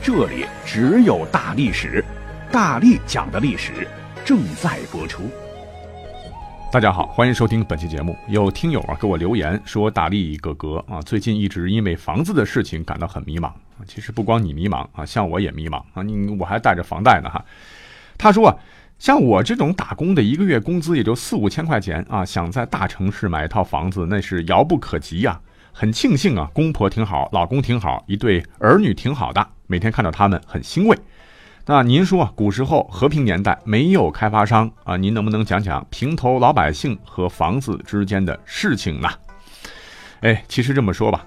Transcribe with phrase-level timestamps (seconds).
[0.00, 2.02] 这里只有大历史，
[2.50, 3.86] 大力讲的历史
[4.24, 5.24] 正在播出。
[6.72, 8.16] 大家好，欢迎收听本期节目。
[8.28, 13.50] 有听友啊给我留言说，大力哥哥啊，最近一直因为房子的事情感到很迷茫。
[13.86, 17.44] 其实不光你迷茫啊，像我也迷茫啊，你我还带着房贷呢哈。
[18.16, 18.56] 他说啊，
[18.98, 25.38] 像我这种打工的，一个月工资也就四五千块钱啊，想在大城市买一套房子，那是遥不可及呀。
[25.72, 29.46] 很庆幸啊，公婆挺好，老公挺好，一对儿女挺好的。
[29.68, 30.98] 每天看到他们很欣慰。
[31.66, 39.08] 那您说，古时候和平年代没有开发商啊，您能不能讲讲平头老百姓和房子之间的事情呢？
[40.22, 41.26] 哎，其实这么说吧，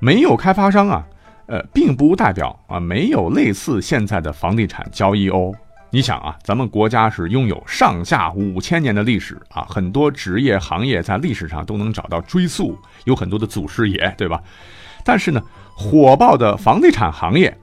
[0.00, 1.06] 没有开发商啊，
[1.46, 5.54] 呃，并不代表啊没有类似现在的房地产交易哦。
[5.90, 14.42] 你想啊，咱们国家是拥有上下五千年的历史啊，很多职业行业在历史上都能找到追溯，有很多的祖师爷，对吧？
[15.04, 15.40] 但是呢，
[15.76, 17.56] 火爆的房地产行业。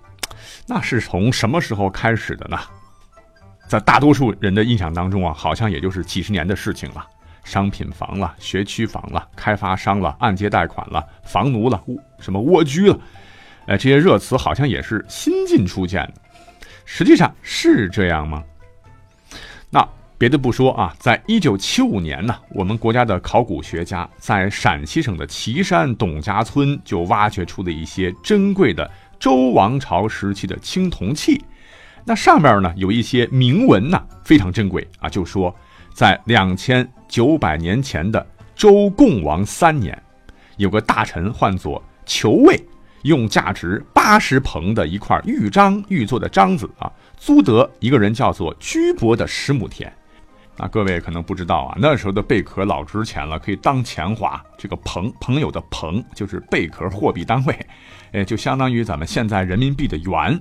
[0.68, 2.58] 那是从什么时候开始的呢？
[3.68, 7.06] 在大多数人的印象当中啊，好像也就是几十年的事情了。
[7.44, 11.82] 商品房了，学区房了，开发商了，按揭贷款了，房奴了，
[12.20, 12.98] 什么蜗居了，
[13.68, 16.22] 哎，这些热词好像也是新近出现的。
[16.86, 18.42] 实际上是这样吗？
[19.70, 19.86] 那
[20.18, 28.90] 别的不说啊，在一九七五年呢，我们国家的考古学家在陕西省的岐山董家村就挖掘出了一些珍贵的。
[29.24, 31.42] 周王朝时期的青铜器，
[32.04, 35.08] 那上面呢有一些铭文呢，非常珍贵啊。
[35.08, 35.56] 就说
[35.94, 39.98] 在两千九百年前的周共王三年，
[40.58, 42.62] 有个大臣唤作裘卫，
[43.04, 49.90] 用价值八十棚的一块玉章玉做的章子啊，租得一个人叫做居伯的十亩田。
[50.56, 54.40] 那各位可能不知道啊，那时候的贝壳老值钱了，可以当钱花。
[54.58, 57.68] 这个朋朋友的朋就是贝壳货币单位。
[58.14, 60.40] 哎，就相当于咱们现在人民币的元。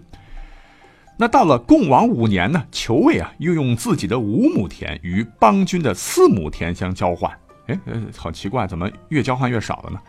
[1.16, 7.30] 那到了共王五年呢，裘卫啊又用自己的五亩田与邦军的四亩田相交换。
[7.66, 10.00] 哎，呃，好奇怪，怎么越交换越少了呢？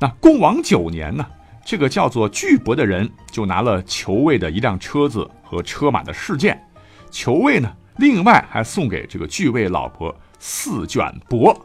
[0.00, 1.24] 那共王九年呢，
[1.64, 6.60] 这个叫做巨伯的人就拿了裘卫的一辆车子和车马的事件。
[7.10, 11.56] 裘卫呢，另外还送给这个巨卫老婆四卷帛，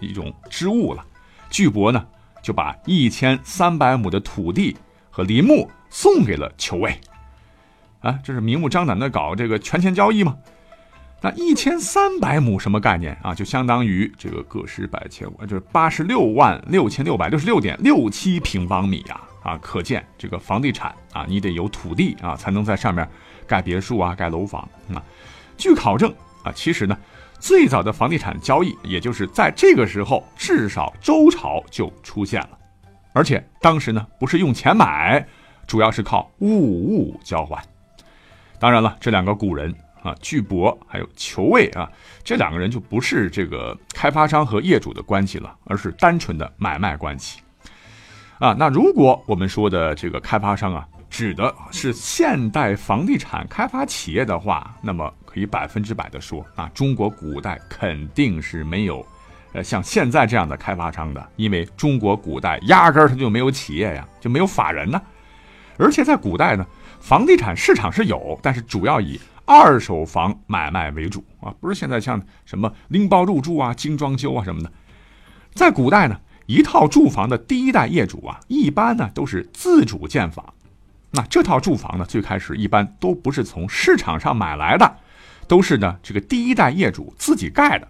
[0.00, 1.04] 一种织物了。
[1.50, 2.06] 巨伯呢，
[2.42, 4.76] 就把一千三百亩的土地。
[5.08, 6.94] 和林木送给了裘卫，
[8.00, 10.36] 啊，这是明目张胆的搞这个权钱交易吗？
[11.22, 13.34] 那一千三百亩什么概念啊？
[13.34, 19.18] 就相当于这个个十百千万，就是八十六万六千六百六十六点六七平方米呀！
[19.42, 23.08] 啊，可见这个房地产啊，你得有土地啊，才能在上面
[23.46, 25.02] 盖别墅啊，盖楼房啊。
[25.56, 26.12] 据考证
[26.42, 26.96] 啊，其实呢，
[27.38, 32.50] 最早的房地产交易，也就是在这个时候，至少周朝就出现了。
[33.12, 35.26] 而且当时呢，不是用钱买，
[35.66, 37.62] 主要是靠物物交换。
[38.58, 41.90] 当然了，这两个古人啊，巨伯还有裘卫啊，
[42.22, 47.40] 这两个人就不是这个开发商和业主的关系了，而是单纯的买卖关系。
[48.38, 59.06] 啊，那如果我们说的这个开发商啊，指的是现代房地产开发企业的话，那么可以百分之百的说，啊，中国古代肯定是没有。
[59.52, 64.98] 呃，像现在这样的开发商的，因为中国古代压根儿它就没有企业呀，就没有法人呢。
[65.76, 66.66] 而且在古代呢，
[67.00, 74.72] 房地产市场是有，但是主要以二手房买卖为主啊，不是现在像什么拎包入住啊、精装修啊什么的。
[75.52, 80.42] 在古代呢，一套住房的第一代业主啊，一般呢都是自主建房。
[81.10, 84.96] 那这套住房呢，最开始一般都不是从市场上买来的，
[85.46, 87.88] 都是呢这个第一代业主自己盖的。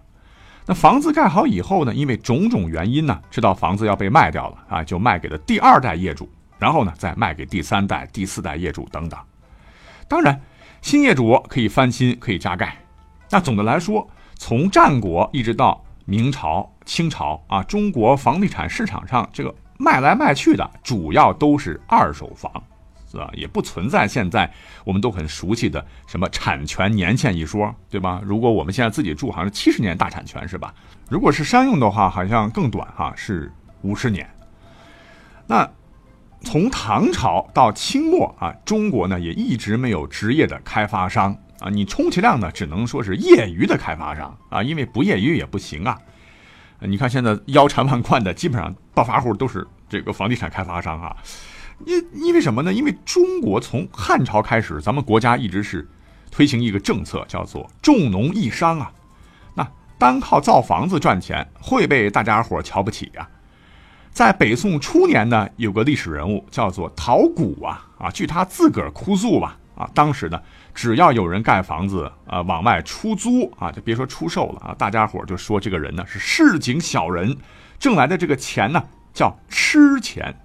[0.65, 1.93] 那房子盖好以后呢？
[1.93, 9.17] 因为种种原因呢，这套房子要被卖掉了啊，就卖给了第二代业主，然后呢，再卖给第三代、第四代业主等等。
[10.09, 10.41] 当然，
[10.81, 12.75] 新业主可以翻新，可以加盖。
[13.29, 22.51] 那总的来说，从战国一直到明朝、清朝啊，中国房地产市场上这个卖来卖去的，主要都是二手房。
[23.33, 24.51] 也不存在现在
[24.83, 28.21] 我们都很熟悉的什么产权年限一说，对吧？
[28.23, 30.73] 如果我们现在自己住，好像是七十年大产权，是吧？
[31.09, 34.29] 如果是商用的话，好像更短哈，是五十年。
[35.47, 35.69] 那
[36.41, 45.97] 从唐朝到清末啊，中国呢也一直没有职业的开发商啊，你充其量呢只能说是业余的开发商啊，因为不业余也不行啊。
[46.79, 51.17] 你看现在腰缠万贯的，基本上暴发户都是这个房地产开发商啊。
[51.85, 52.73] 因因为什么呢？
[52.73, 55.87] 因为中国从汉朝开始，咱们国家一直是
[56.31, 58.91] 推行一个政策，叫做重农抑商啊。
[59.53, 63.27] 那单靠造房子赚钱，会被大家伙瞧不起呀。
[64.11, 70.41] 在北宋初年呢，有个历史人物叫做陶谷啊啊，据他自个儿哭诉吧啊，当时呢，
[70.73, 77.37] 只要有人盖房子啊往外出租啊，就别说出售了啊，大家伙就说这个人呢是市井小人，
[77.77, 78.83] 挣来的这个钱呢
[79.13, 80.35] 叫吃钱，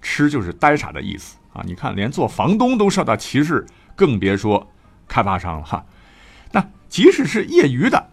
[0.00, 1.62] 吃就是呆傻的意思啊。
[1.64, 3.64] 你看，连做房东都受到歧视，
[3.96, 4.70] 更别说
[5.06, 5.84] 开发商了哈。
[6.52, 8.06] 那即使是业余的，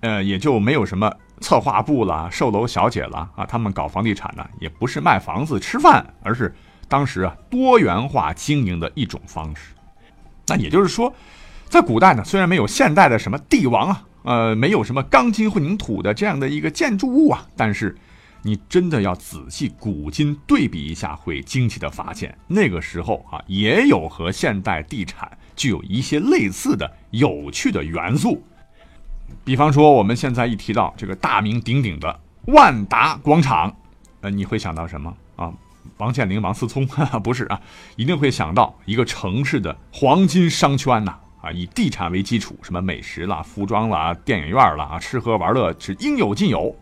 [0.00, 1.12] 呃，也就没有什么。
[1.40, 6.54] 策划部了，售楼小姐了啊，他们搞房地产呢，也不是卖房子吃饭，而是
[6.88, 9.74] 当时啊多元化经营的一种方式。
[10.46, 11.12] 那也就是说，
[11.68, 17.94] 在古代呢，虽然没有现代的什么帝王啊，呃，没有什么钢筋混凝土的这样的一个建筑物啊，但是
[18.46, 28.44] 你真的要仔细古今对比一下，会惊奇的发现，那个时候啊，也有和现代地产具有一些类似的有趣的元素。
[29.44, 33.74] 比方说，我们现在一提到这个大名鼎鼎的万达广场，
[34.20, 35.50] 呃，你会想到什么啊？
[35.96, 36.86] 王健林、王思聪？
[37.24, 37.58] 不是啊，
[37.96, 41.16] 一定会想到一个城市的黄金商圈呐！
[41.40, 46.74] 啊，以地产为基础，什么美食啦、服装啦、电影院啦，吃喝玩乐是应有尽有。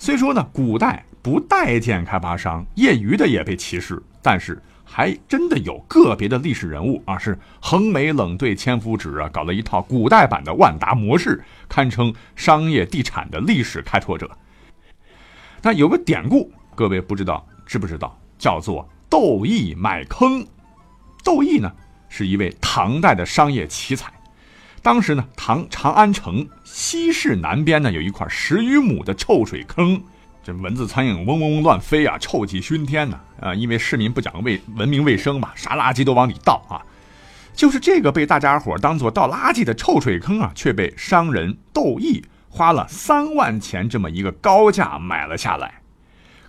[0.00, 4.60] 虽说呢，古代不待见开发商，业余的也被歧视，但是。
[4.92, 14.28] 还真的有个别的历史人物啊，是横眉冷对千夫指啊，搞了一套古代版的万达模式，堪称商业地产的历史开拓者。
[15.62, 18.18] 那有个典故，各位不知道知不知道？
[18.36, 20.44] 叫做窦毅买坑。
[21.22, 21.70] 窦毅呢，
[22.08, 24.12] 是一位唐代的商业奇才。
[24.82, 30.02] 当时呢，唐长安城西市南边呢，有一块十余亩的臭水坑。
[30.42, 33.54] 这蚊子苍蝇嗡嗡嗡乱飞啊，臭气熏天呢啊！
[33.54, 36.80] 因为市民不讲卫文明卫生嘛，啥垃圾都往里倒啊。
[37.52, 45.82] 就是这个被大家伙当做倒垃圾的臭水坑啊，却被商人窦毅花了三万钱这么一个高价买了下来。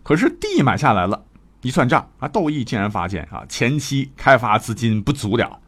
[0.04, 1.26] 可是地买下来了，
[1.62, 5.60] 一算账啊，窦毅竟然发现啊，前期开发资金不足了。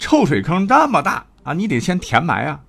[0.00, 2.60] 臭水坑那么大啊，你得先填埋啊。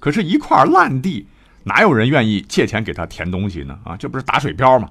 [0.00, 1.26] 可是，一块烂地。
[1.64, 3.78] 哪有人愿意借钱给他填东西呢？
[3.84, 4.88] 啊，这不是打水漂吗？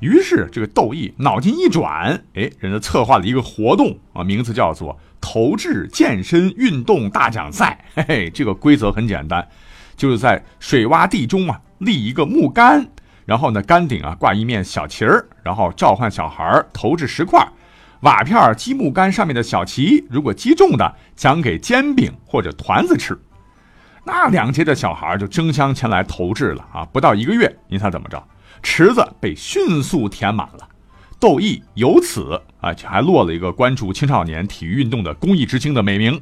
[0.00, 7.82] 于是这个窦毅脑筋一转，哎，人家策划了一个活动啊，名字叫做“投掷健身运动大奖赛”。
[7.96, 9.46] 嘿嘿，这个规则很简单，
[9.96, 12.86] 就是在水洼地中啊立一个木杆，
[13.24, 17.46] 然后呢杆顶啊挂一面小旗儿，然后召唤小孩投掷石块，
[18.00, 23.18] 瓦片积木杆上面的小旗，如果击中的，奖给煎饼或者团子吃。
[24.04, 26.84] 那两届的小孩就争相前来投掷了啊！
[26.86, 28.22] 不到一个月，您猜怎么着？
[28.62, 30.68] 池子被迅速填满了，
[31.18, 36.18] 窦毅由此啊，还落了一个关注青少年体育运动的公益之星的美名。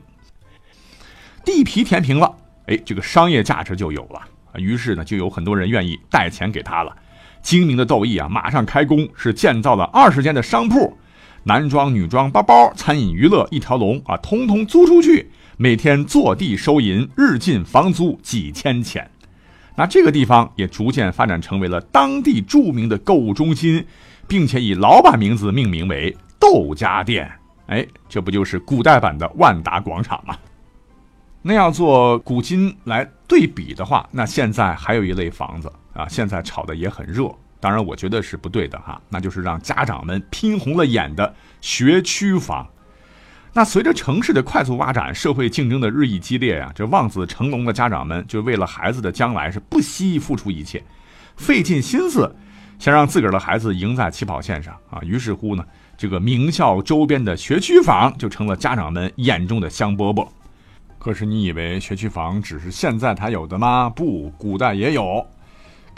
[1.45, 2.35] 地皮填平了，
[2.67, 4.21] 哎，这个商业价值就有了！
[4.57, 6.95] 于是呢，就有很多人愿意贷钱给他了。
[7.41, 10.99] 精明的窦毅啊，马上开工，是建造了二十间的商铺，
[11.45, 15.31] 男装、女装、包包、餐饮、娱乐一条龙啊，通通租出去。
[15.57, 19.11] 每天坐地收银，日进房租几千钱，
[19.77, 23.85] 那这个地方也逐渐发展成为了当地著名的购物中心，
[24.29, 27.29] 并且以老板名字命名为窦家店。
[27.67, 30.37] 哎，这不就是古代版的万达广场吗？
[31.43, 37.25] 那要做古今来对比的话，那现在还有一类房子啊，现在炒的也很热，
[37.61, 42.67] 当然我觉得是不对的哈，那就是让家长们拼红了眼的学区房。
[43.53, 50.85] 那随着城市的快速发展，社会竞争的日益激烈呀，这望子成龙的家长们就为了孩子的将来是不惜付出一切，
[51.37, 52.33] 费尽心思，
[52.79, 55.01] 想让自个儿的孩子赢在起跑线上啊。
[55.03, 55.65] 于是乎呢，
[55.97, 60.29] 这个名校周边的学区房就成了家长们眼中的香饽饽。
[60.99, 63.89] 可是你以为学区房只是现在才有的吗？
[63.89, 65.27] 不，古代也有。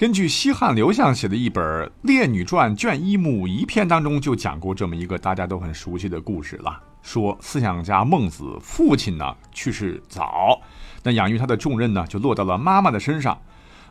[0.00, 1.62] 根据西汉刘向写的一本
[2.00, 6.80] 《列女传》卷一目一篇当中就讲过这么一个大家都很熟悉的故事了。
[7.02, 10.58] 说思想家孟子父亲呢去世早，
[11.02, 13.38] 那养育他的重任呢就落到了妈妈的身上。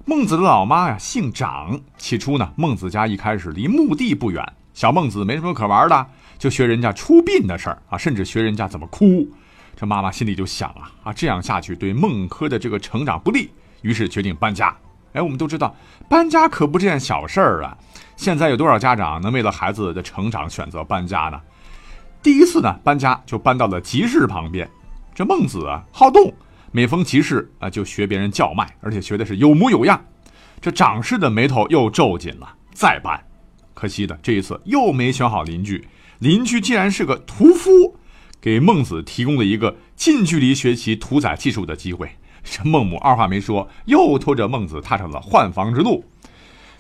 [0.04, 6.08] 孟子的老妈呀姓长，起初呢孟子家一开始离墓地不远，小孟子没什么可玩的，
[6.40, 9.30] 就学人家出殡的事儿啊，甚至学人家怎么哭。
[9.76, 13.52] 这妈妈心里就想啊啊这样下去对孟轲的这个成长不利，
[13.84, 14.76] 于是决定搬家。
[15.14, 15.76] 哎，我们都知道
[16.08, 17.78] 搬家可不是件小事儿啊。
[18.16, 21.40] 现在有多少家长能为了孩子的成长选择搬家呢？
[22.22, 24.70] 第一次呢搬家就搬到了集市旁边。
[25.16, 26.34] 这孟子啊好动，
[26.72, 30.04] 每逢集市啊就学别人叫卖，而且学的是有模有样。
[30.62, 33.24] 这长氏的眉头又皱紧了，再搬。
[33.74, 35.88] 可惜的这一次又没选好邻居，
[36.20, 37.98] 邻居竟然是个屠夫，
[38.42, 42.18] 给孟子提供了一个近距离学习屠宰技术的机会。
[42.52, 46.04] 这孟母二话没说，又拖着孟子踏上了换房之路。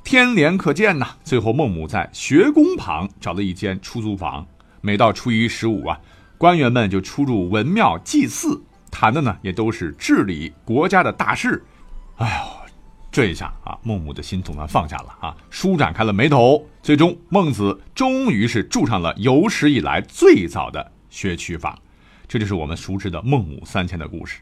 [0.03, 1.09] 天连可见呐！
[1.23, 4.47] 最后孟母在学宫旁找了一间出租房，
[4.81, 5.99] 每到初一十五啊，
[6.37, 11.63] 官员们就出入文庙祭祀，谈的呢也都是治理国家的大事。
[12.15, 12.71] 哎呦，
[13.11, 16.65] 这一下啊，孟母的心总算放下了啊，舒展开了眉头。
[16.81, 21.77] 最终，孟子终于是住上了有史以来最早的学区房。
[22.27, 24.39] 这就是我们熟知的孟母三迁的故事。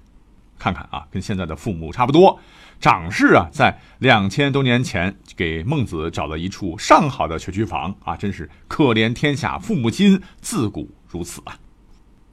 [0.58, 2.40] 看看啊，跟现在的父母差不多。
[2.80, 11.58] 长氏啊，在两千多年前给孟子找了一处上好的学区房啊，真是可怜天下父母心，自古如此啊。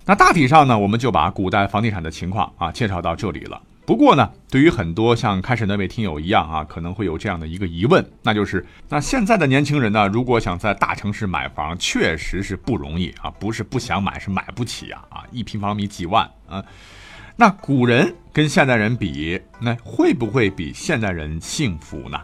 [0.05, 3.63] 那大体上呢，我们就把古代房地产的情况啊介绍到这里了。
[3.87, 16.63] 不过呢，对于很多像开始那位听友一样啊，可能会有这样的一个疑问，那就是那现在的年轻人呢，如果想在大城市买房，确实是不容易啊，不是不想买，是买不起啊啊，一平方米几万啊。
[17.37, 22.17] 那古人跟现代人比，那会不会比现代人幸福呢？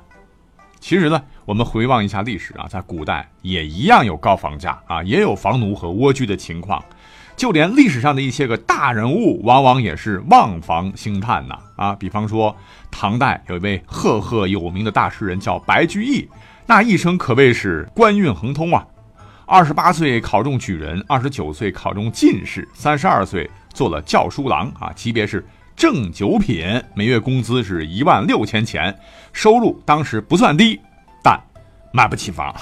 [0.79, 6.81] 其实呢，我们回望一下历史啊，在古代也一样有高房价啊，也有房奴和蜗居的情况，
[7.37, 11.93] 就连历史上的一些个大人物，往往也是望房兴叹呐啊。
[11.97, 12.57] 比方说，
[12.89, 16.29] 唐代有一位赫赫有名的大诗人叫白居易，
[16.67, 18.87] 那一生可谓是官运亨通啊。
[19.45, 23.51] 二十八岁考中举人，二十九岁考中进士，三十二岁。
[23.73, 25.47] 做了教书郎啊，级别是
[25.77, 28.95] 正九品，每月工资是一万六千钱，
[29.33, 30.79] 收入当时不算低，
[31.23, 31.41] 但
[31.93, 32.55] 买不起房，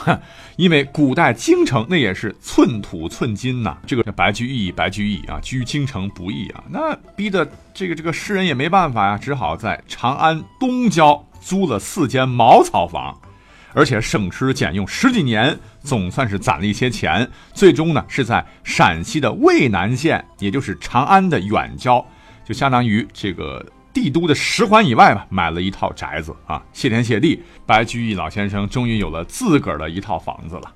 [0.57, 3.77] 因为古代京城那也是寸土寸金呐。
[3.87, 13.19] 这个白居易，白居易啊，居京城不易啊，那逼得这个这个诗人也没办法呀，只好在长安东郊租了四间茅草房。
[13.75, 17.29] 而且省吃俭用十几年，总算是攒了一些钱。
[17.53, 22.05] 最终呢，是在陕西的渭南县，也就是长安的远郊，
[22.45, 26.63] 就相当于这个帝都的十环以外吧，买了一套宅子啊。
[26.73, 30.73] 谢天谢地，白居易老先生终于有了自个儿的一套房子了。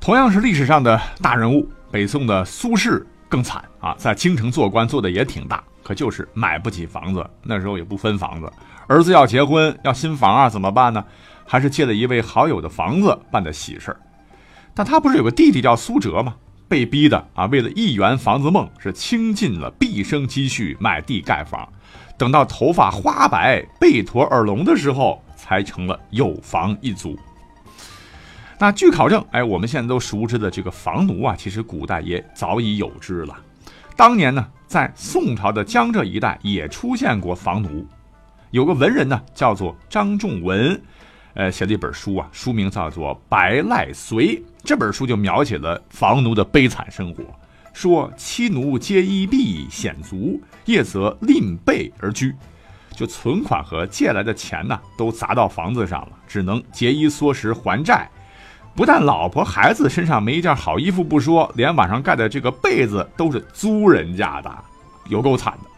[0.00, 7.24] 同样是历史上的大人物，北宋的苏轼更惨啊，在京城做官做的也挺大，可就是买不起房子。
[7.42, 8.50] 那时候也不分房子，
[8.88, 11.04] 儿子要结婚要新房啊，怎么办呢？
[11.46, 14.00] 还是借了一位好友的房子办的喜事儿，
[14.74, 16.36] 但他不是有个弟弟叫苏辙吗？
[16.68, 21.70] 被逼的啊，为了一圆房子梦，是倾尽了毕生积蓄买地盖房，
[22.16, 27.18] 等到头发花白、背驼耳聋的时候，才成了有房一族。
[28.58, 33.36] 那据考证，哎，我们现在都熟知的这个房奴啊，其实古代也早已有之了。
[33.94, 37.86] 当年呢，在宋朝的江浙一带也出现过房奴，
[38.50, 40.80] 有个文人呢，叫做张仲文。
[41.34, 44.36] 呃，写了一本书啊，书名叫做《白赖随》。
[44.62, 47.24] 这本书就描写了房奴的悲惨生活，
[47.72, 52.34] 说妻奴皆衣弊险足，夜则吝被而居，
[52.94, 58.08] 就存款和借来的钱呢，都砸到房子上了，只能节衣缩食还债。
[58.74, 64.64] 不但老婆孩子身上没一件好衣服不说，连晚上盖的这个被子都是租人家的，
[65.08, 65.70] 有够惨的。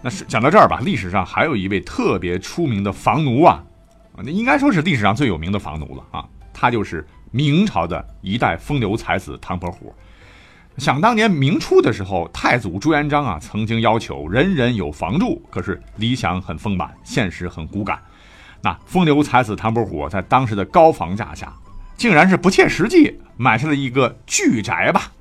[0.00, 3.64] 那是讲到这儿吧，历史上还有一位特别出名的房奴啊。
[4.22, 6.24] 那应该说是历史上最有名的房奴了啊！
[6.52, 9.92] 他就是明朝的一代风流才子唐伯虎。
[10.78, 18.00] 想当年明初的时候，太祖朱元璋啊，曾经要求人人有房住，可是理想很丰满，现实很骨感。
[18.60, 21.52] 那风流才子唐伯虎在当时的高房价下，
[21.96, 25.12] 竟然是不切实际买下了一个巨宅吧。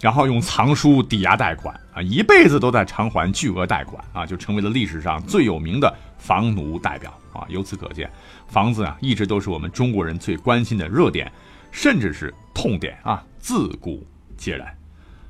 [0.00, 7.44] 然后用藏书抵押贷款啊，一辈子都在偿还巨额贷款啊，就成为了历史上最有名的房奴代表啊。
[7.48, 8.10] 由此可见，
[8.48, 11.30] 房子啊一直都是我们中国人最关心的热点，
[11.70, 14.06] 甚至是痛点啊，自古
[14.38, 14.74] 皆然。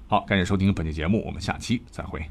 [0.06, 2.30] 好，感谢收听本期节目，我们下期再会。